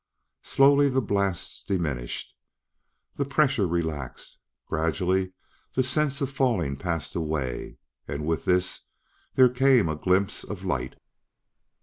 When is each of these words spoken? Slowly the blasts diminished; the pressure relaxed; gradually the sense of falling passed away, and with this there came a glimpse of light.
Slowly 0.41 0.89
the 0.89 0.99
blasts 0.99 1.61
diminished; 1.61 2.33
the 3.17 3.23
pressure 3.23 3.67
relaxed; 3.67 4.39
gradually 4.65 5.33
the 5.75 5.83
sense 5.83 6.21
of 6.21 6.31
falling 6.31 6.75
passed 6.75 7.13
away, 7.13 7.77
and 8.07 8.25
with 8.25 8.45
this 8.45 8.81
there 9.35 9.47
came 9.47 9.87
a 9.87 9.95
glimpse 9.95 10.43
of 10.43 10.63
light. 10.65 10.95